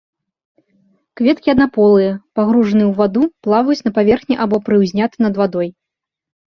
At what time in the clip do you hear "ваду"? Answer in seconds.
3.03-3.23